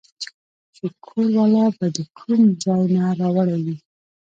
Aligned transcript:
چې 0.75 0.85
کور 1.03 1.27
والا 1.37 1.65
به 1.77 1.85
د 1.95 1.97
کوم 2.17 2.41
ځاے 2.63 2.83
نه 2.95 3.03
راوړې 3.19 3.57
وې 3.63 3.75